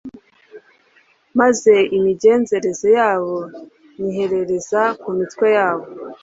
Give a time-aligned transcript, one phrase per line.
[1.39, 3.35] maze imigenzereze yabo
[4.01, 5.85] nyiherereza ku mitwe yabo